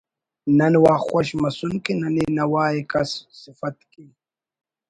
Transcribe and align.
نن 0.57 0.73
وا 0.83 0.95
خوش 1.07 1.27
مسن 1.41 1.71
کہ 1.83 1.93
ننے 1.99 2.25
نوا 2.37 2.65
ءِ 2.77 2.79
کس 2.91 3.11
سفت 3.41 3.75
کے 3.91 4.05